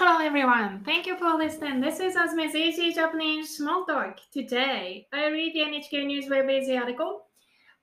[0.00, 1.80] Hello everyone, thank you for listening.
[1.80, 4.20] This is Asmi's Easy Japanese Small Talk.
[4.32, 7.22] Today, I read the NHK News Web Easy article.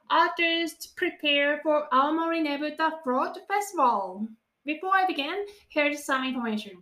[0.09, 4.29] Artists prepare for Aomori Nebuta Float Festival.
[4.63, 6.81] Before I begin, here's some information.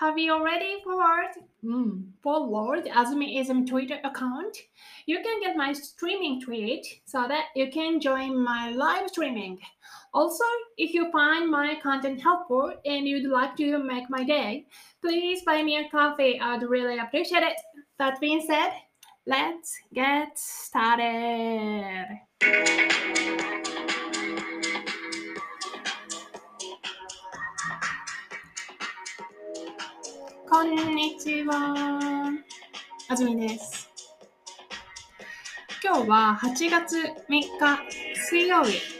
[0.00, 4.56] Have you already followed, mm, followed Asmiism Twitter account?
[5.04, 9.60] You can get my streaming tweet so that you can join my live streaming.
[10.13, 10.43] Also,
[10.77, 14.65] if you find my content helpful and you'd like to make my day,
[15.01, 16.39] please buy me a coffee.
[16.39, 17.57] I'd really appreciate it.
[17.99, 18.71] That being said,
[19.25, 22.07] let's get started.
[30.49, 32.31] こんにちは。
[33.07, 33.87] あずみです。
[35.83, 37.49] 今日は8月3日
[38.15, 38.92] 水曜日。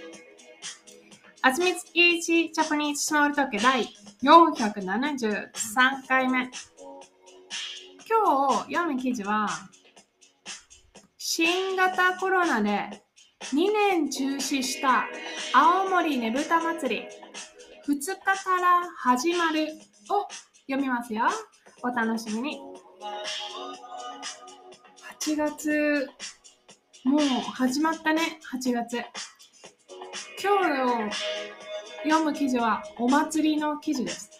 [1.47, 3.87] あずみつイージージャパニーズスモールトーク第
[4.23, 6.48] 473回目。
[8.09, 9.47] 今日読む記事は、
[11.19, 13.03] 新型コロナで
[13.53, 15.05] 2年中止した
[15.53, 17.03] 青森ねぶた祭り
[17.87, 19.67] 2日から始まる
[20.09, 20.27] を
[20.67, 21.25] 読みますよ。
[21.83, 22.59] お楽しみに。
[25.20, 26.09] 8月、
[27.05, 29.05] もう始まったね、8月。
[30.45, 31.11] 今日の
[32.05, 34.30] 読む記事はお祭りの記事です。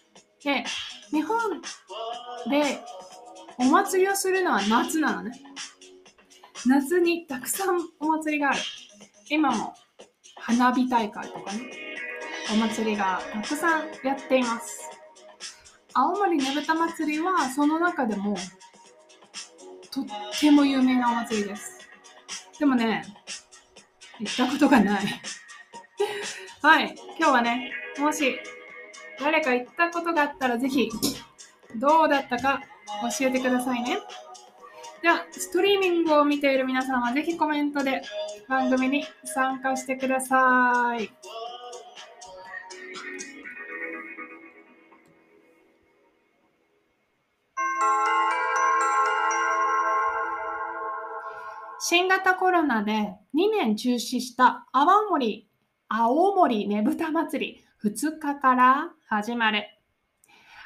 [0.43, 0.65] で、
[1.11, 1.61] 日本
[2.51, 2.79] で
[3.59, 5.33] お祭りをするのは夏なのね。
[6.67, 8.61] 夏にたくさんお祭りがある。
[9.31, 9.75] 今も
[10.37, 11.71] 花火大会とかね、
[12.53, 14.91] お祭りがたくさんやっています。
[15.95, 18.37] 青森ねぶた祭りはその中でも
[19.91, 20.05] とっ
[20.39, 21.79] ても有名なお祭りです。
[22.59, 23.05] でもね、
[24.21, 25.05] 行ったことがない。
[26.65, 28.39] はい、今日はね、もし
[29.21, 30.89] 誰か行ったことがあったらぜひ
[31.77, 32.63] どうだったか
[33.19, 33.99] 教えてくださいね。
[35.03, 38.01] では、ストリーミングを見ている皆さんはぜひコメントで
[38.49, 41.11] 番組に参加してください。
[51.79, 52.93] 新型コロナで
[53.35, 55.47] 2年中止した青森、
[55.97, 59.63] 青森ねぶた祭り2日から始まる。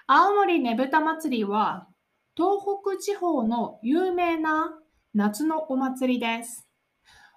[0.06, 1.86] 青森ねぶた祭りは
[2.34, 4.72] 東北地方の有名な
[5.12, 6.66] 夏のお祭りです。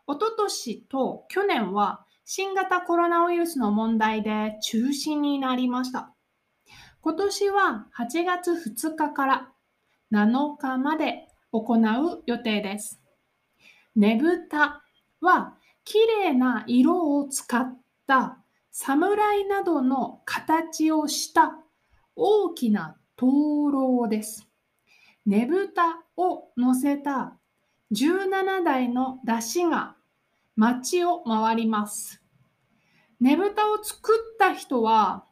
[0.08, 6.14] おととしと去年は新型コロナウイルスの問題で中止になりました。
[7.02, 9.52] 今年は8月2日から
[10.14, 13.02] 7日まで行う予定です。
[13.98, 14.82] ねぶた
[15.20, 17.81] は綺麗な色を使っ
[18.12, 18.40] た
[18.72, 21.54] 侍などの形をした
[22.18, 24.50] 大きな灯籠です。
[25.26, 27.38] ねぶたを乗せた
[27.94, 29.96] 17台の出汁が
[30.58, 32.22] 街を回ります。
[33.22, 35.24] ねぶたを作った人は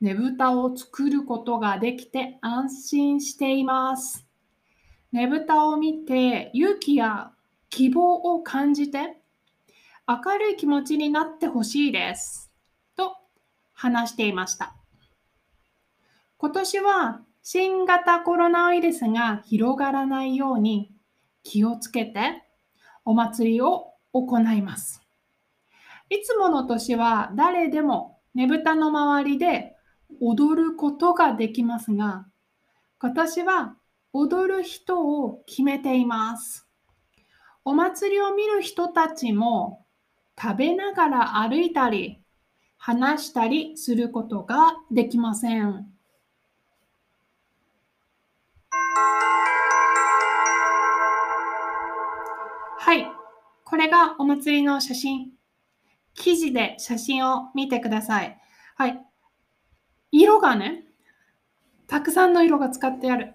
[0.00, 4.26] ねぶたを作ることができて安心しています。
[5.12, 7.32] ねぶたを見て勇気や
[7.68, 9.21] 希望を感じて
[10.06, 12.50] 明るい気持ちになってほしいです。
[12.96, 13.16] と
[13.72, 14.74] 話していました。
[16.38, 20.92] 今年は新型コロナウイルスが広がらないように
[21.44, 22.42] 気をつけて
[23.04, 25.02] お祭りを行います。
[26.10, 29.76] いつもの年は誰でもねぶたの周りで
[30.20, 32.26] 踊ることができますが、
[32.98, 33.76] 今年は
[34.12, 36.68] 踊る人を決めています。
[37.64, 39.81] お祭りを見る人たちも
[40.40, 42.20] 食べながら歩いたり
[42.76, 45.86] 話したりすることができません。
[52.78, 53.06] はい、
[53.64, 55.30] これがお祭りの写真。
[56.14, 58.38] 記事で写真を見てください。
[58.74, 59.00] はい、
[60.10, 60.84] 色がね、
[61.86, 63.34] たくさんの色が使ってある。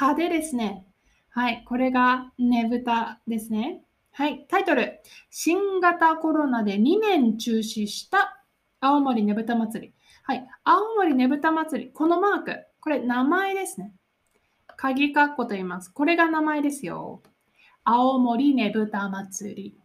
[0.00, 0.84] 派手ですね。
[1.30, 3.84] はい、これがねぶたですね。
[4.12, 5.00] はい、タイトル。
[5.30, 8.44] 新型コロナで2年中止した
[8.80, 9.94] 青森ねぶた祭り。
[10.24, 11.90] はい、青森ねぶた祭り。
[11.92, 12.56] このマーク。
[12.80, 13.92] これ名前ですね。
[14.76, 15.90] 鍵括弧と言います。
[15.90, 17.22] これが名前ですよ。
[17.84, 19.78] 青森ねぶた祭り。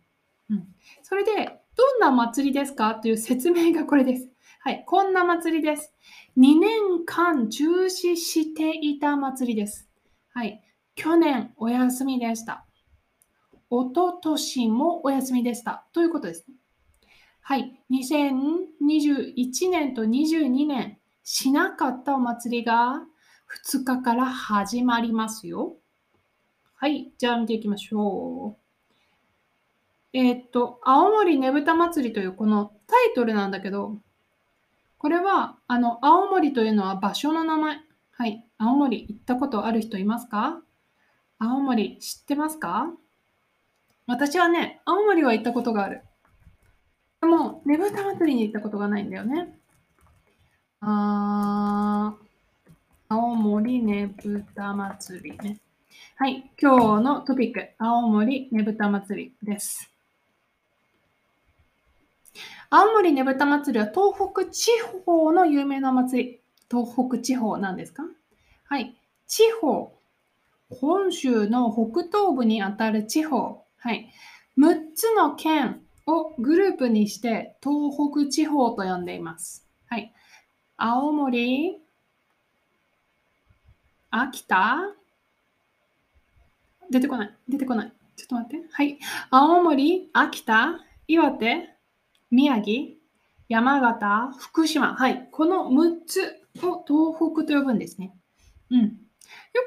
[0.49, 0.67] うん、
[1.01, 2.95] それで、どんな祭りですか？
[2.95, 4.29] という説明がこれです。
[4.59, 5.93] はい、こんな祭りです。
[6.37, 9.89] 2年間中止していた祭りです。
[10.33, 10.63] はい、
[10.95, 12.64] 去年お休みでした。
[13.69, 15.85] 一昨年もお休みでした。
[15.91, 16.45] ということです。
[17.41, 23.03] はい、2021年と22年、しなかったお祭りが
[23.65, 25.75] 2日から始まりますよ。
[26.75, 28.65] はい、じゃあ見ていきましょう。
[30.13, 33.97] えー、っと、青森ねぶた祭りというこのタイトルなんだけど、
[34.97, 37.79] これは、あの、青森というのは場所の名前。
[38.11, 40.61] はい、青森行ったことある人いますか？
[41.37, 42.93] 青森知ってますか？
[44.07, 46.01] 私はね、青森は行ったことがある。
[47.21, 49.57] でも、ねぶた祭りに行ったことがないんだよね。
[50.81, 52.25] あー
[53.09, 55.59] 青森ねぶた祭りね。
[56.17, 59.89] はい、今日のトピック、青森ねぶた祭りです。
[62.69, 64.69] 青森ねぶた祭りは東北地
[65.05, 66.39] 方の有名な祭り。
[66.69, 68.03] 東北地方なんですか？
[68.65, 68.95] はい。
[69.27, 69.91] 地方。
[70.69, 73.64] 本州の北東部にあたる地方。
[73.85, 74.09] はい。
[74.57, 77.95] 6つの県をグループにして東
[78.25, 79.67] 北地方と呼んでいます。
[79.85, 80.11] はい。
[80.75, 81.77] 青森、
[84.09, 84.79] 秋田、
[86.89, 87.37] 出てこない。
[87.47, 87.93] 出てこない。
[88.15, 88.67] ちょっと待って。
[88.71, 88.97] はい。
[89.29, 91.69] 青森、秋田、岩手、
[92.31, 92.95] 宮城、
[93.49, 94.95] 山形、福島？
[94.95, 95.29] はい。
[95.31, 96.21] この6つ
[96.65, 98.15] を東北と呼ぶんですね。
[98.71, 98.81] うん。
[98.81, 98.89] よ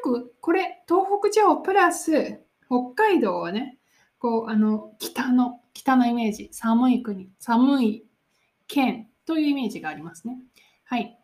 [0.03, 3.78] くこれ、東北地方プラス北海道はね、
[4.19, 8.06] こう、あの、北の、北のイメージ、寒い国、寒い
[8.67, 10.38] 県というイメージがありますね。
[10.85, 11.19] はい。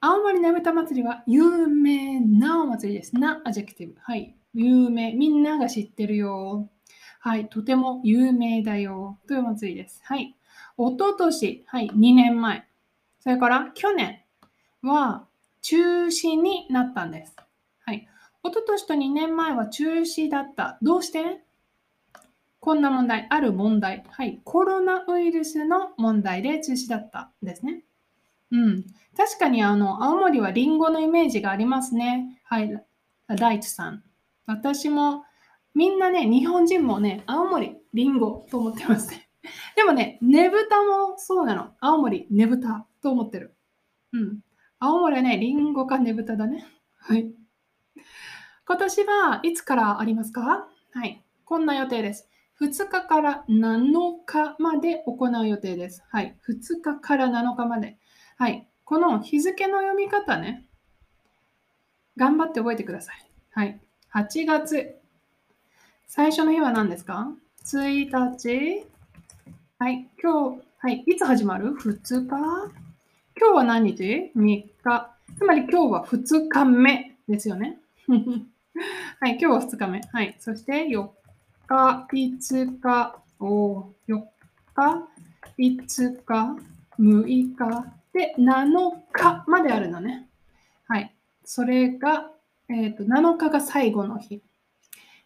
[0.00, 3.16] 青森ねぶた祭りは有名なお祭りです。
[3.16, 3.94] な、 adjective。
[4.00, 4.36] はい。
[4.52, 5.12] 有名。
[5.12, 6.70] みんなが知ってるよ。
[7.20, 7.48] はい。
[7.48, 9.18] とても有名だよ。
[9.26, 10.00] という祭りです。
[10.04, 10.36] はい。
[10.76, 11.90] おととし、はい。
[11.90, 12.66] 2年前。
[13.20, 14.20] それから去年
[14.82, 15.26] は
[15.62, 17.34] 中止になったんです。
[17.80, 18.06] はい。
[18.42, 20.78] おととしと2年前は中止だった。
[20.82, 21.42] どうして？
[22.64, 24.04] こんな問題、ある問題。
[24.08, 24.40] はい。
[24.42, 27.84] コロナウイルスの問題で中止だったんですね。
[28.52, 28.84] うん。
[29.14, 32.40] 確かに、あの、青森はリンゴのイメージがありますね。
[32.44, 32.82] はい。
[33.28, 34.02] 大地さん。
[34.46, 35.24] 私も、
[35.74, 39.28] みんなね、日本人もね、青森、リンゴと思ってますね。
[39.76, 41.74] でもね、ねぶたもそうなの。
[41.80, 43.54] 青森、ねぶたと思ってる。
[44.14, 44.40] うん。
[44.78, 46.64] 青森はね、リンゴかねぶただね。
[46.96, 47.30] はい。
[48.66, 50.66] 今年はいつからありますか？
[50.92, 51.22] はい。
[51.44, 52.30] こんな予定です。
[52.60, 56.04] 2日から7日まで行う予定です。
[56.08, 56.36] はい。
[56.48, 57.96] 2日から7日まで。
[58.36, 58.68] はい。
[58.84, 60.66] この日付の読み方ね。
[62.16, 63.26] 頑張って覚えてください。
[63.50, 63.80] はい。
[64.14, 64.94] 8月。
[66.06, 67.32] 最初の日は何ですか
[67.64, 68.06] ?1
[68.38, 68.86] 日。
[69.78, 70.08] はい。
[70.22, 71.02] 今日、はい。
[71.06, 72.28] いつ始まる ?2 日。
[73.36, 75.10] 今日は何日 ?3 日。
[75.36, 77.80] つまり今日は2日目ですよね。
[79.18, 79.32] はい。
[79.32, 80.00] 今日は2日目。
[80.12, 80.36] はい。
[80.38, 81.23] そして4日、
[81.68, 84.22] 5日、お4
[84.74, 85.08] 日、
[85.58, 86.56] 5日、
[86.98, 90.28] 6日、で、7日まであるのね。
[90.86, 91.14] はい。
[91.44, 92.30] それが、
[92.68, 94.40] えっ、ー、と、7日が最後の日。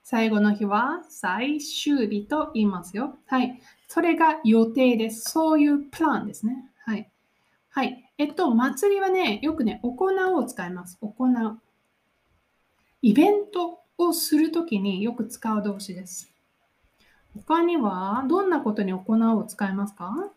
[0.02, 3.18] 最後の日は最終日と言いますよ。
[3.26, 3.60] はい。
[3.88, 5.30] それが予定です。
[5.30, 6.64] そういうプランですね。
[6.86, 7.10] はい。
[7.68, 8.10] はい。
[8.16, 10.96] えっと、祭りはね、よくね、行うを使います。
[11.02, 11.60] 行う。
[13.02, 16.30] イベントをするときによく使う動詞です。
[17.34, 20.30] 他には、どんなことに行うを使いますか、は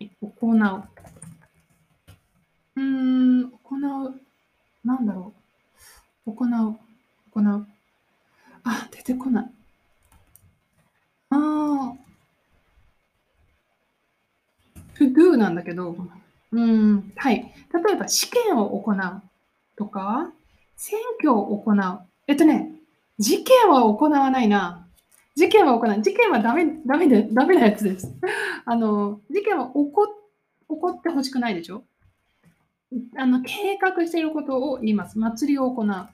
[0.00, 0.84] い、行う。
[2.74, 3.58] うん、行
[4.08, 4.20] う。
[4.84, 5.32] なんだろ
[6.26, 6.32] う。
[6.32, 6.78] 行う。
[7.32, 7.66] 行う。
[8.64, 9.50] あ、出てこない。
[11.30, 12.02] ああ。
[14.96, 15.96] to do なんだけど、
[16.52, 17.54] うん、はい。
[17.72, 19.22] 例えば、試験を行う
[19.76, 20.32] とか、
[20.84, 22.00] 選挙を行う。
[22.26, 22.72] えっとね、
[23.16, 24.88] 事件は行わないな。
[25.36, 26.02] 事件は行わない。
[26.02, 28.12] 事件はダメ、ダメで、ダメなやつです。
[28.64, 30.08] あの、事件は起こ
[30.68, 31.84] 起こってほしくないでしょ？
[33.16, 35.20] あの、計画していることを言います。
[35.20, 35.88] 祭りを行う。
[35.88, 36.10] あ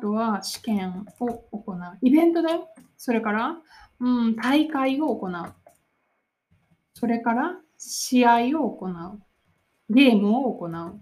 [0.00, 1.78] とは試験を行う。
[2.02, 2.68] イベントだよ。
[2.96, 3.56] それから、
[4.00, 5.32] うん、大会を行う。
[6.94, 9.22] それから、試合を行う。
[9.90, 11.00] ゲームを行う。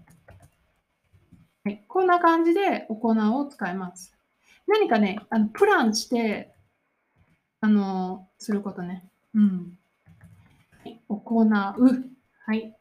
[1.63, 4.15] はい、こんな感じで行うを使います。
[4.67, 6.53] 何かね、あのプランして、
[7.61, 9.09] あの、することね。
[9.33, 9.77] うん。
[10.83, 11.47] はい、行う。
[11.47, 12.75] はい。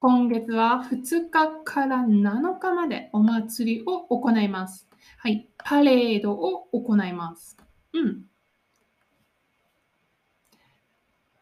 [0.00, 4.88] 今月は2日から7日までお祭りを行います。
[5.18, 5.48] はい。
[5.58, 7.56] パレードを行います。
[7.92, 8.24] うん。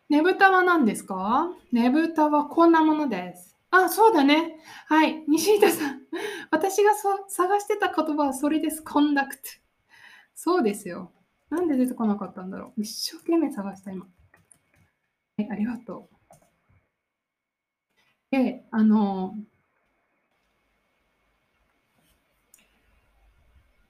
[0.09, 1.51] ねぶたは何ですか？
[1.71, 3.58] ねぶたはこんなものです。
[3.71, 4.57] あ、そうだね。
[4.87, 5.25] はい。
[5.29, 6.01] 西田さん。
[6.51, 8.83] 私がそ探してた言葉はそれです。
[8.83, 9.43] コンダクト。
[10.35, 11.13] そうですよ。
[11.51, 12.83] なんで出てこなかったんだろう。
[12.83, 14.07] 一生懸命探した今。
[15.37, 16.19] はい、ありがとう。
[18.31, 19.35] で、あの、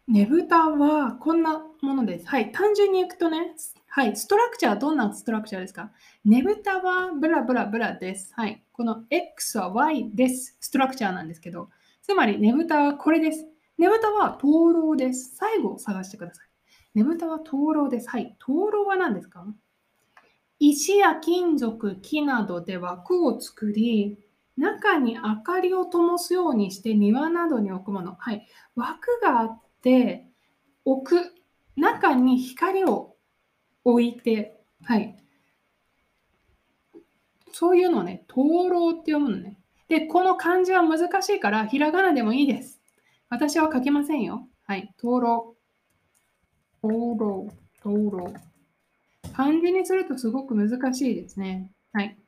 [0.09, 2.27] ねぶたはこんなものです。
[2.27, 3.55] はい、単純にいくとね、
[3.89, 5.91] はい、ストラクチャーはどんなストラクチャーですか？
[6.25, 8.33] ねぶたはブラブラブラです。
[8.35, 10.57] はい、この X は Y です。
[10.61, 11.69] ストラクチャーなんですけど、
[12.03, 13.45] つまりねぶたはこれです。
[13.77, 15.37] ねぶたは灯籠です。
[15.37, 16.49] 最後を探してください。
[16.95, 18.09] ねぶたは灯籠です。
[18.09, 19.45] はい、灯籠は何ですか？
[20.59, 24.19] 石や金属、木などで枠を作り、
[24.57, 28.17] 中に明かりを灯すようにして庭などに置くもの。
[28.19, 30.27] はい、枠があってって、
[30.85, 31.35] 置く、
[31.77, 33.17] 中に光を
[33.85, 35.17] 置いて、はい。
[37.53, 39.59] そういうのをね、灯籠って読むのね。
[39.89, 42.81] で、この漢字は難しいから、ひらがなでもいいです。
[43.31, 44.49] 私は書けませんよ。
[44.67, 44.93] はい。
[44.99, 45.55] 灯籠。
[46.83, 47.53] 灯籠。
[47.83, 48.35] 灯籠。
[49.33, 51.71] 漢字にするとすごく難しいですね。
[51.93, 52.19] はい。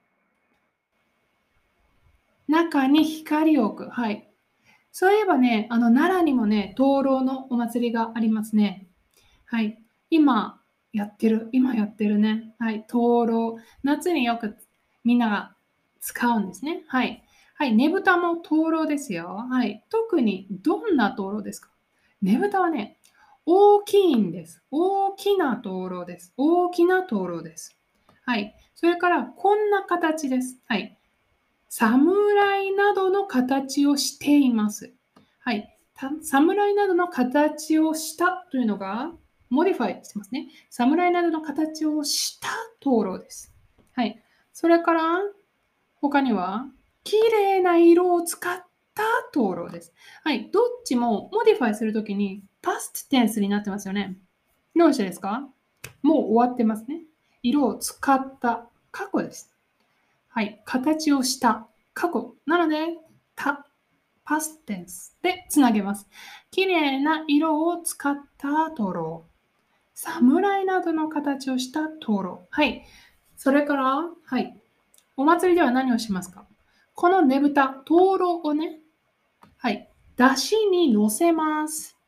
[2.49, 3.90] 中に光を置く。
[3.90, 4.30] はい。
[4.93, 8.87] そういえばね、あの奈良にもね、灯籠のお祭りがありますね。
[9.47, 9.79] はい。
[10.11, 10.61] 今
[10.93, 12.55] やってる、今やってるね。
[12.59, 12.85] はい。
[12.89, 13.59] 灯籠。
[13.83, 14.57] 夏によく
[15.05, 15.55] みんなが
[16.01, 16.83] 使うんですね。
[16.89, 17.23] はい。
[17.55, 17.73] はい。
[17.75, 19.47] ねぶたも灯籠ですよ。
[19.49, 19.85] はい。
[19.91, 21.71] 特にどんな灯籠ですか？
[22.23, 22.99] ねぶたはね、
[23.47, 24.63] 大きいんです。
[24.71, 26.35] 大きな灯籠です。
[26.37, 27.77] 大きな灯籠です。
[28.27, 28.55] はい。
[28.75, 30.59] それから、こんな形です。
[30.67, 30.99] はい。
[31.73, 34.93] 侍などの形をしています。
[35.39, 35.79] はい。
[36.21, 39.12] 侍などの形をしたというのが、
[39.50, 40.49] modify してますね。
[40.69, 42.49] 侍などの形をした
[42.81, 43.55] 灯籠です。
[43.93, 44.21] はい。
[44.53, 45.21] それから、
[46.00, 46.67] 他には、
[47.05, 49.93] 綺麗な色を使った灯籠です。
[50.25, 50.50] はい。
[50.50, 54.17] どっちも modify するときに、 past tense になってますよね。
[54.75, 55.49] どうしてですか？
[56.03, 57.03] もう終わってますね。
[57.45, 59.55] 色を使った過去です。
[60.31, 62.37] はい、形をした過去。
[62.47, 62.97] なので、
[63.35, 63.67] た、
[64.25, 66.09] パステンスでつなげます。
[66.53, 69.25] 綺麗な色を使った灯籠。
[69.93, 72.47] 侍などの形をした灯籠。
[72.49, 72.85] はい。
[73.37, 74.57] それから、はい。
[75.17, 76.47] お祭りでは何をしますか？
[76.95, 78.79] このねぶた、灯籠をね、
[79.59, 79.91] はい。
[80.17, 81.99] 出汁に乗せます。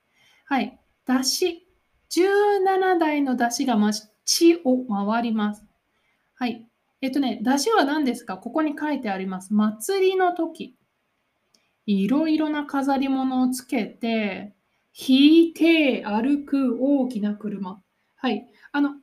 [0.44, 0.78] はい。
[1.06, 1.58] 出汁。
[2.10, 4.06] 17台の出汁が街
[4.64, 5.64] を回ります。
[6.34, 6.68] はい。
[7.02, 8.38] えっとね、出汁は何ですか？
[8.38, 9.52] ここに書いてあります。
[9.52, 10.76] 祭りの時、
[11.84, 14.54] いろいろな飾り物をつけて、
[14.94, 17.82] 引いて歩く大きな車。
[18.14, 18.48] はい。
[18.70, 18.94] あの、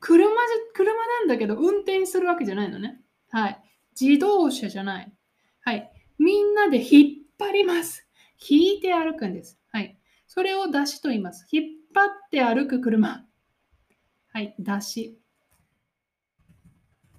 [0.00, 0.32] 車じ
[0.74, 3.00] 車なんだけど、運転するわけじゃないのね。
[3.30, 3.62] はい。
[4.00, 5.12] 自動車じゃない。
[5.60, 5.92] はい。
[6.18, 8.08] みんなで引っ張ります。
[8.40, 9.56] 引いて歩くんです。
[9.70, 9.98] はい。
[10.26, 11.46] それを出しと言います。
[11.52, 11.64] 引っ
[11.94, 13.24] 張って歩く車。
[14.32, 14.56] はい。
[14.58, 15.18] 出し。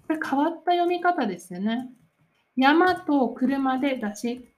[0.09, 1.87] これ変わった読み方ですよね。
[2.55, 4.49] 山と車で出し。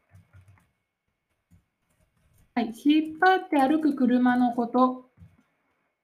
[2.56, 5.10] はい、引っ張って歩く車のこと。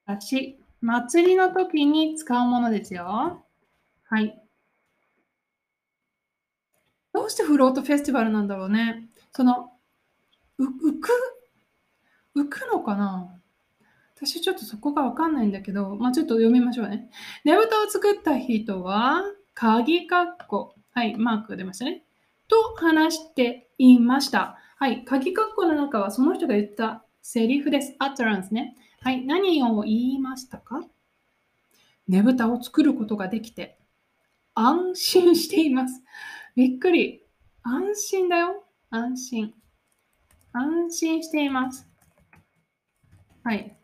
[0.06, 0.60] 出し。
[0.82, 3.46] 祭りの時に使うものですよ。
[4.04, 4.38] はい。
[7.14, 9.08] どうしてフロートフェスティバルなんだろうね。
[9.32, 9.72] その、
[10.60, 10.66] 浮
[11.00, 11.10] く、
[12.36, 13.34] 浮くのかな？
[14.14, 17.10] 私ちょっとそこがわかんないんだけど、まあちょっと読みましょうね。
[17.46, 19.24] ねぶたを作った人は、
[19.60, 22.04] 鍵括弧、はい、マークが出ましたね。
[22.48, 24.60] と話していました。
[24.78, 27.96] はい、鍵括弧の中はその人が言ったセリフです。
[27.98, 28.76] アトランスね。
[29.02, 30.84] はい、何を言いましたか？
[32.08, 33.80] ねぶたを作ることができて
[34.54, 36.04] 安心しています。
[36.56, 37.24] びっくり。
[37.64, 38.64] 安心だよ。
[38.92, 39.56] 安心。
[40.54, 41.88] 安心しています。
[43.44, 43.76] はい。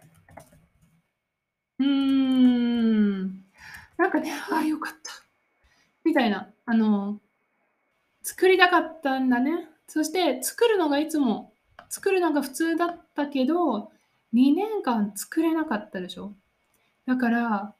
[1.79, 3.43] うーん。
[3.97, 5.22] なんかね、ああ、よかった。
[6.03, 7.19] みたいな、あの、
[8.21, 9.69] 作りたかったんだね。
[9.87, 11.53] そして作るのがいつも、
[11.89, 13.91] 作るのが普通だったけど、
[14.33, 16.33] 2年間作れなかったでしょ。
[17.05, 17.73] だから、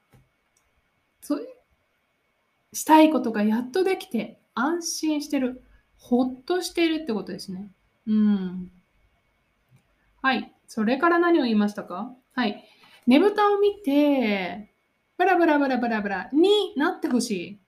[1.20, 1.48] そう
[2.72, 5.62] したいことがやっとできて安心してる。
[5.98, 7.70] ほっとしてるってことですね。
[8.06, 8.70] うん。
[10.20, 10.52] はい。
[10.68, 12.14] それから何を言いましたか？
[12.34, 12.64] はい。
[13.06, 14.70] ねぶたを見て、
[15.16, 17.58] ブラブラブラブラブラになってほしい。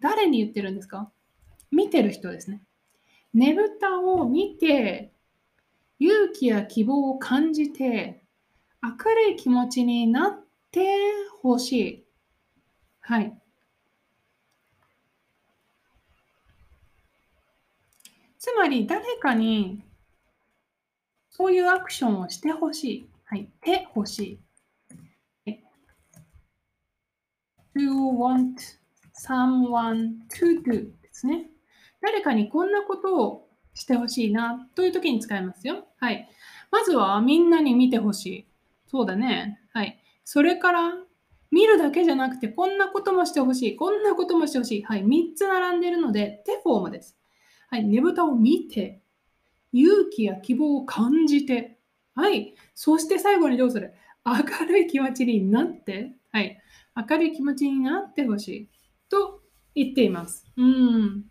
[0.00, 1.10] 誰に言ってるんですか？
[1.70, 2.62] 見てる人ですね。
[3.32, 5.12] ねぶたを見て、
[5.98, 8.24] 勇気や希望を感じて、
[8.82, 10.86] 明るい気持ちになって
[11.40, 12.04] ほしい。
[13.00, 13.36] はい。
[18.38, 19.82] つまり誰かに
[21.30, 23.08] そういうアクションをしてほしい。
[23.24, 23.48] はい。
[23.62, 24.40] てほしい。
[25.46, 25.64] はい、
[27.74, 28.83] to want
[29.26, 31.50] someone to do ですね。
[32.02, 35.86] 誰かにこんなことをしてほしいなという時に使いますよ。
[35.98, 36.28] はい。
[36.70, 38.46] まずはみんなに見てほしい。
[38.86, 39.60] そうだね。
[39.72, 39.98] はい。
[40.24, 40.92] それから
[41.50, 43.76] 見るだけじゃなくてこんなこともしてほしい。
[43.76, 44.82] こんなこともしてほしい。
[44.82, 45.04] はい。
[45.04, 47.16] 3つ並んでいるので手フォームです。
[47.70, 47.84] はい。
[47.84, 49.00] ねぶたを見て、
[49.72, 51.78] 勇気や希望を感じて、
[52.14, 52.54] はい。
[52.74, 53.94] そして最後にどうする？
[54.24, 56.60] 明るい気持ちになって、はい。
[56.96, 58.68] 明るい気持ちになってほしい。
[59.08, 59.42] と
[59.74, 60.46] 言っています。
[60.56, 61.24] うん。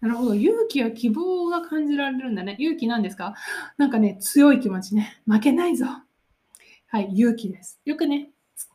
[0.00, 0.34] なるほど。
[0.34, 2.56] 勇気や希望が感じられるんだね。
[2.58, 3.34] 勇気なんですか？
[3.78, 5.22] なんかね、強い気持ちね。
[5.26, 5.86] 負けないぞ。
[6.88, 7.80] はい、勇気です。
[7.84, 8.30] よくね、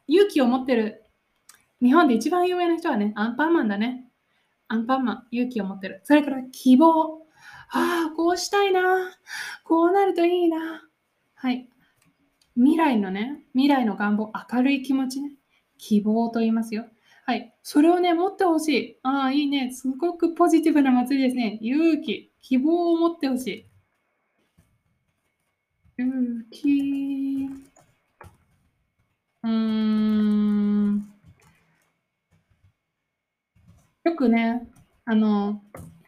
[0.07, 1.03] 勇気を持ってる。
[1.81, 4.05] 日本で一番有名な人はね、アンパンマンだね。
[4.67, 6.01] アンパンマン、勇気を持ってる。
[6.03, 7.21] それから希望。
[7.73, 9.11] ああ、こうしたいな。
[9.63, 10.83] こうなるといいな。
[11.35, 11.69] はい。
[12.55, 15.31] 未来のね、未来の願望、明るい気持ちね。
[15.77, 16.85] 希望と言いますよ。
[17.25, 17.53] はい。
[17.61, 18.97] それをね、持ってほしい。
[19.03, 19.71] ああ、いいね。
[19.71, 21.59] すごくポジティブな祭りですね。
[21.61, 23.65] 勇気、希望を持ってほしい。
[25.97, 27.47] 勇気。
[29.43, 31.07] うーん。
[34.03, 34.67] よくね、
[35.05, 35.61] あの、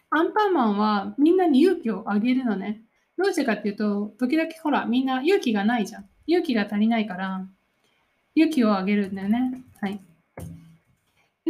[0.10, 2.82] アンパンマンはみんなに勇気をあげるのね。
[3.18, 6.10] どうしてかっていうと、時々ほら、みんな勇気がないじゃん。
[6.26, 7.48] 勇気が足りないから、
[8.36, 9.64] 勇気をあげるんだよね。
[9.80, 10.00] はい。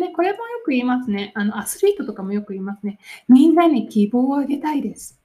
[0.04, 1.32] ね、これもよく言いますね。
[1.36, 3.00] あの、アスリートとかもよく言いますね。
[3.28, 5.20] みんなに希望をあげたいです。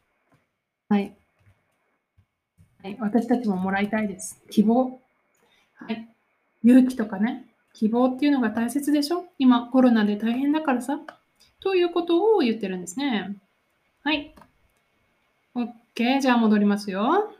[0.89, 1.15] はい。
[2.83, 4.41] はい、私たちももらいたいです。
[4.51, 5.01] 希望。
[5.75, 6.09] はい。
[6.65, 9.25] 勇気とかね、希望っていうのが大切でしょ？
[9.39, 11.01] 今、コロナで大変だからさ。
[11.61, 13.37] ということを言ってるんですね。
[14.05, 14.35] はい。
[15.55, 16.21] OK。
[16.21, 17.33] じゃあ戻りますよ。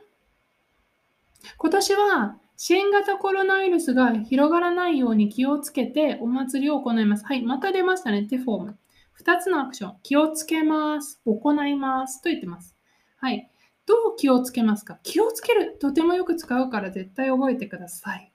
[1.57, 7.23] 今年は新型コロナウイルスが広がらないように気をつけてお祭りを行います。
[7.23, 8.77] はい、また出ましたね、テフォーム。
[9.23, 9.95] 2つのアクション。
[10.03, 11.21] 気をつけます。
[11.23, 12.21] 行います。
[12.21, 12.75] と言ってます。
[13.15, 13.49] はい。
[13.85, 14.99] どう気をつけますか？
[15.03, 15.77] 気をつける。
[15.79, 18.33] とてもよく使うから絶対覚えてください。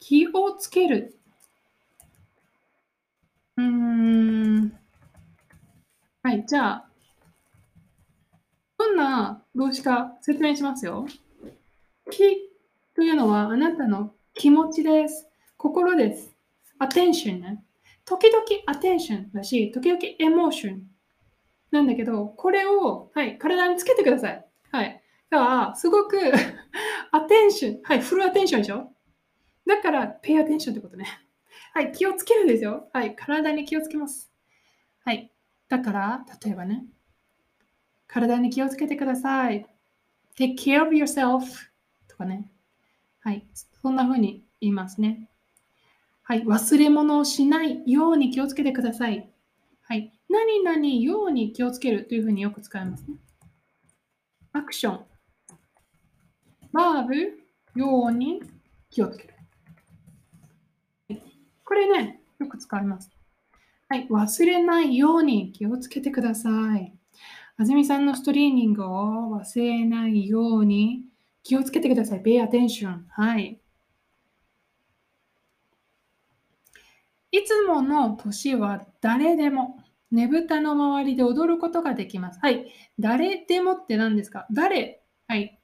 [0.00, 1.16] 気をつける。
[3.56, 4.72] うーん。
[6.24, 6.88] はい、じゃあ、
[8.76, 11.06] どんな動詞か説明しますよ。
[12.10, 12.49] 気
[13.00, 15.26] というのはあなたの気持ちです。
[15.56, 16.36] 心です。
[16.78, 17.64] attention ね。
[18.04, 20.80] 時々 attention だし、時々 emotion
[21.70, 24.44] なんだけど、これを、はい、体につけてください。
[24.70, 25.02] はい。
[25.30, 26.18] だから、すごく
[27.10, 28.92] attention、はい、フル attention でしょ？
[29.66, 31.06] だから、pay attention ってことね。
[31.72, 32.90] はい、気をつけるんですよ。
[32.92, 34.30] はい、体に気をつけます。
[35.06, 35.32] はい。
[35.70, 36.84] だから、例えばね、
[38.06, 39.64] 体に気をつけてください。
[40.38, 41.46] take care of yourself
[42.06, 42.52] とかね。
[43.30, 43.46] はい。
[43.80, 45.28] そんな風に言いますね。
[46.24, 46.42] はい。
[46.42, 49.30] 忘れ物をしないように気をつけてください。
[49.82, 50.12] はい。
[50.28, 53.18] 何々ように気をつけるというふうによく使いますね。
[54.52, 55.00] アクション。
[56.72, 57.14] バーブ
[57.78, 58.42] ように
[58.90, 59.34] 気をつける。
[61.64, 63.12] これね、よく使います。
[63.88, 64.08] はい。
[64.08, 66.92] 忘れないように気をつけてください。
[67.56, 71.09] あずみさんのストリーミングを忘れないように
[71.42, 72.22] 気をつけてください。
[72.22, 73.00] pay attention.
[73.08, 73.60] はい。
[77.32, 79.78] いつもの年は誰でも
[80.10, 82.40] ねぶたの周りで踊ることができます。
[82.40, 82.72] はい。
[82.98, 84.46] 誰でもって何ですか？
[84.50, 85.56] 誰はい。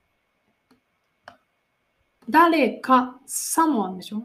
[2.29, 4.25] 誰か、someone でしょ？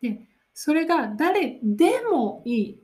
[0.00, 2.82] で、それが誰でもいい。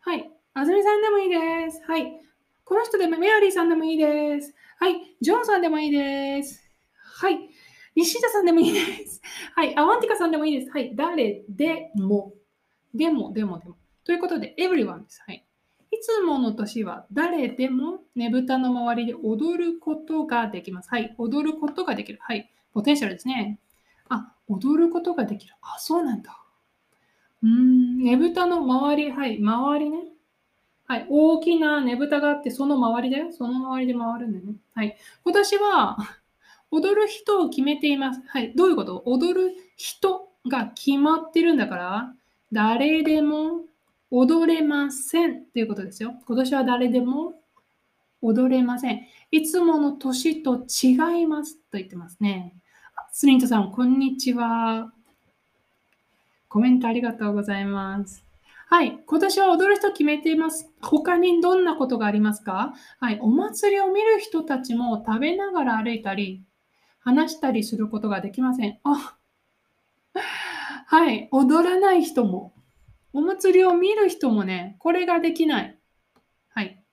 [0.00, 0.30] はい。
[0.54, 1.82] あずみさんでもいいです。
[1.84, 2.20] はい。
[2.64, 4.54] この人でも、メアリーさんでもいいです。
[4.78, 5.16] はい。
[5.20, 6.67] ジョンさんでもいいです。
[7.20, 7.50] はい。
[7.96, 9.20] 西田さんでもいいです。
[9.56, 9.76] はい。
[9.76, 10.70] アワンティカさんでもいいです。
[10.70, 10.94] はい。
[10.94, 12.32] 誰でも。
[12.94, 13.76] でも、でも、でも。
[14.04, 15.20] ということで、everyone です。
[15.26, 15.44] はい。
[15.90, 20.90] いつもの年は誰でもねぶたの周りで踊ることができます。
[20.90, 21.12] はい。
[21.18, 22.20] 踊ることができる。
[22.22, 22.52] はい。
[22.72, 23.58] ポテンシャルですね。
[24.08, 25.54] あ、踊ることができる。
[25.60, 26.40] あ、そうなんだ。
[27.42, 29.10] うん、ねぶたの周り。
[29.10, 29.38] はい。
[29.38, 30.04] 周りね。
[30.86, 31.06] はい。
[31.10, 33.32] 大きなねぶたがあって、その周りだよ。
[33.32, 34.54] その周りで回るんだよね。
[34.74, 34.96] はい。
[35.24, 35.98] 今年は、
[36.70, 38.20] 踊る人を決めています。
[38.28, 38.52] はい。
[38.54, 39.02] どういうこと？
[39.06, 42.14] 踊る人が決まってるんだから、
[42.52, 43.62] 誰でも
[44.10, 46.14] 踊れませんっていうことですよ。
[46.26, 47.34] 今年は誰でも
[48.22, 49.06] 踊れません。
[49.30, 52.54] いつもの年と違いますと言ってますね。
[53.12, 54.92] スリントさん、こんにちは。
[56.48, 58.24] コメントありがとうございます。
[58.68, 58.98] はい。
[59.06, 60.70] 今年は踊る人決めています。
[60.80, 62.74] 他にどんなことがありますか？
[63.00, 63.18] はい。
[63.20, 66.42] お祭りを見る人たちも食べながら歩いたり、
[67.00, 68.78] 話したりすることができません。
[68.84, 69.16] あ、
[70.86, 72.54] はい、踊らない人も。
[73.12, 75.78] お祭りを見る人もね、これができない。
[76.50, 76.84] はい。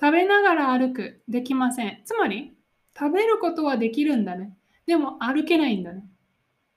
[0.00, 1.22] 食べながら歩く。
[1.28, 2.02] できません。
[2.04, 2.56] つまり、
[2.98, 4.56] 食べることはできるんだね。
[4.86, 6.04] でも歩けないんだね。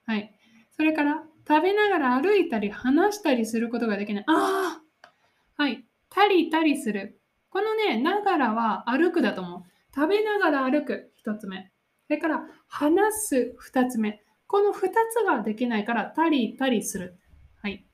[0.06, 0.34] はい。
[0.76, 4.24] それから、食べながら歩いたり話したりすることができない。
[4.28, 5.86] ああはい。
[6.10, 7.20] たりたりする。
[7.50, 9.64] このね、ながらは歩くだと思う。
[9.96, 11.12] 食べながら歩く。
[11.16, 11.72] 一つ目。
[12.08, 13.56] それから、話す。
[13.58, 14.24] 二つ目。
[14.48, 17.18] この二つができないから、たりたりする。
[17.62, 17.86] はい。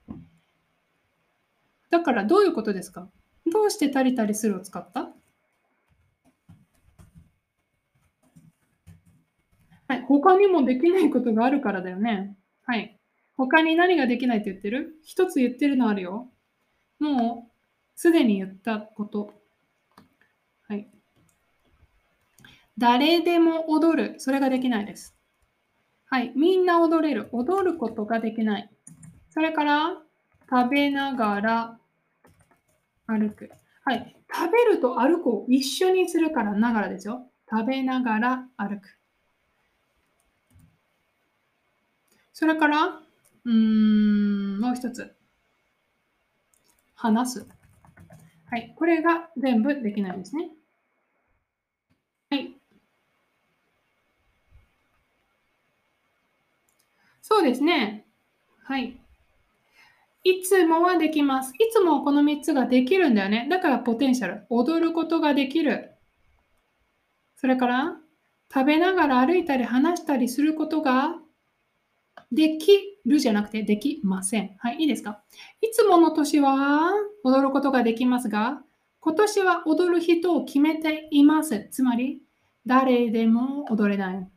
[1.90, 3.10] だから、どういうことですか？
[3.52, 5.10] どうしてたりたりするを使った？
[9.88, 10.02] はい。
[10.08, 12.38] 他にもできないことがあるからだよね。
[12.66, 13.00] はい。
[13.36, 14.96] 他に何ができないって言ってる？
[15.04, 16.30] 一つ言ってるのあるよ。
[17.00, 17.52] もう、
[17.96, 19.34] すでに言ったこと。
[20.68, 20.88] はい。
[22.78, 24.16] 誰でも踊る。
[24.20, 25.16] それができないです。
[26.06, 26.34] はい。
[26.36, 27.30] みんな踊れる。
[27.32, 28.70] 踊ることができない。
[29.30, 29.98] それから、
[30.50, 31.80] 食べながら
[33.08, 33.50] 歩く。
[33.86, 34.16] はい。
[34.32, 37.30] 食べると歩くを一緒にするからながらですよ。
[37.50, 38.98] 食べながら歩く。
[42.34, 43.02] それから、
[43.46, 45.16] うん、もう一つ。
[46.96, 47.48] 話す。
[48.50, 48.74] はい。
[48.76, 50.50] これが全部できないですね。
[52.30, 52.56] はい。
[57.34, 58.06] そうですね。
[58.64, 58.96] はい。
[60.24, 61.52] いつもはできます。
[61.56, 63.48] いつもこの3つができるんだよね。
[63.50, 64.46] だからポテンシャル。
[64.52, 65.90] 踊ることができる。
[67.36, 67.98] それから、
[68.54, 71.16] 食べながら歩いたり話したりすることが
[72.32, 74.56] できるじゃなくてできません。
[74.60, 75.24] はい、いいですか？
[75.60, 76.92] いつもの年は
[77.24, 78.62] 踊ることができますが、
[79.00, 81.68] 今年は踊る人を決めています。
[81.72, 82.22] つまり、
[82.68, 84.30] 誰でも踊れない。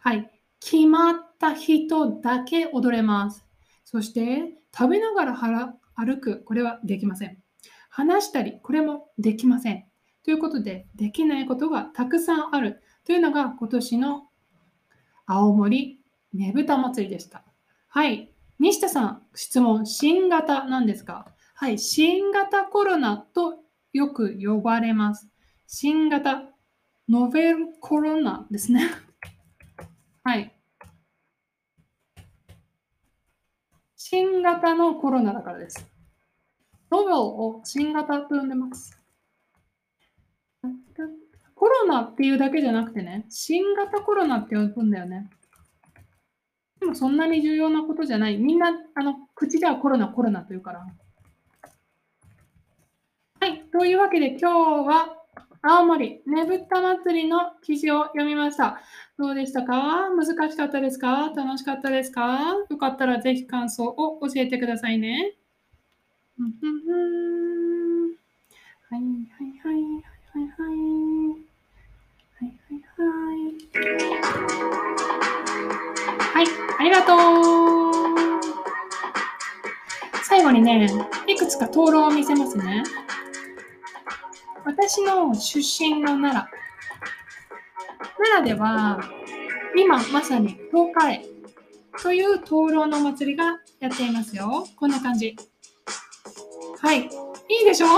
[0.00, 0.28] はい、
[0.58, 3.44] 決まった人だけ踊れます。
[3.84, 7.36] そして、食べながら歩く、これはできません。
[7.90, 9.84] 話したり、これもできません。
[10.24, 14.28] ということで、できないことがたくさんあるというのが今年の
[15.26, 16.00] 青森
[16.32, 17.42] ねぶた祭りでした。
[17.88, 18.30] はい。
[18.60, 21.26] 西田さん、質問、新型なんですか？
[21.54, 21.78] はい。
[21.78, 23.58] 新型コロナと
[23.92, 25.28] よく呼ばれます。
[25.66, 26.44] 新型、
[27.08, 28.88] ノベルコロナですね。
[30.22, 30.51] はい。
[34.14, 35.90] 新型のコロナだからです。
[36.90, 39.00] ノベルを新型と呼んでます。
[41.54, 45.30] コロナっていうだけじゃなくてね、新型コロナって呼ぶんだよね。
[46.78, 48.36] でもそんなに重要なことじゃない。
[48.36, 50.86] みんな、あの、口ではコロナ、コロナというから。
[53.40, 53.62] はい。
[53.72, 55.21] というわけで今日は
[55.64, 58.80] 青森ねぶた祭りの記事を読みました。
[59.16, 60.10] どうでしたか？
[60.10, 61.32] 難しかったですか？
[61.36, 62.56] 楽しかったですか？
[62.68, 65.34] よかったらぜひ感想を教えてくださいね。
[66.36, 66.48] は
[68.96, 69.02] いはい
[69.62, 69.74] はい
[70.32, 70.74] はいはい
[72.38, 73.62] はいはいはい。
[76.34, 76.46] はい、
[76.78, 77.20] ありがとう。
[80.24, 80.88] 最後にね、
[81.28, 82.82] いくつか灯籠を見せますね。
[84.94, 86.42] 私の出身の奈良。
[88.22, 89.00] 奈良では、
[89.74, 91.26] 今まさに東海
[92.02, 94.66] という灯籠の祭りがやっていますよ。
[94.76, 95.34] こんな感じ。
[96.78, 97.04] はい。
[97.04, 97.06] い
[97.62, 97.86] いでしょ？
[97.86, 97.94] こ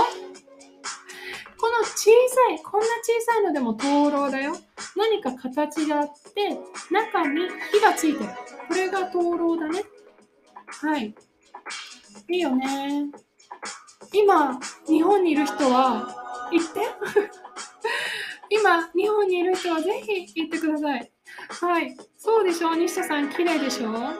[1.68, 4.54] の小さい、こんな小さいのでも灯籠だよ。
[4.96, 6.56] 何か形があって、
[6.92, 7.40] 中に
[7.72, 8.30] 火がついてる。
[8.68, 9.82] これが灯籠だね。
[10.66, 11.12] はい。
[12.30, 13.10] いいよね。
[14.12, 16.20] 今、日本にいる人は、
[16.58, 16.80] 行って
[18.50, 21.12] 今、日本にいる人はぜひ行ってください。
[21.48, 21.96] はい。
[22.16, 24.14] そうでしょう西田さん、綺麗でしょは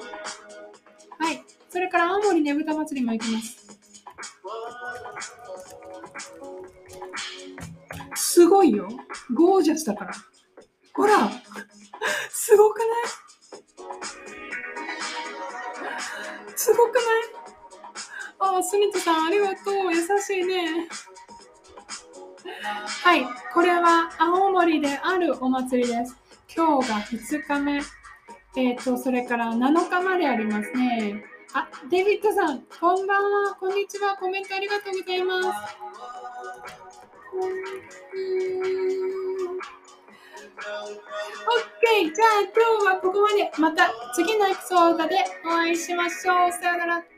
[1.32, 1.44] い。
[1.68, 3.64] それから青森ねぶた祭りも行きます。
[8.14, 8.88] すごいよ。
[9.32, 10.12] ゴージャスだから。
[10.94, 11.30] ほら、
[12.30, 12.88] すごくない？
[16.56, 17.04] すごくない？
[18.58, 19.92] あ、スミトさん、ありがとう。
[19.92, 20.88] 優しいね。
[22.74, 26.16] はい、これは青森であるお祭りです。
[26.54, 27.80] 今日が2日目。
[28.56, 31.22] えっ、ー、と、それから7日までありますね。
[31.54, 33.54] あ、デビッドさん、こんばんは。
[33.60, 34.16] こんにちは。
[34.16, 35.48] コメントありがとうございます。
[41.86, 42.14] OK!
[42.14, 43.52] じゃあ今日はここまで。
[43.58, 46.52] また次のエピソードでお会いしましょう。
[46.52, 47.13] さよなら。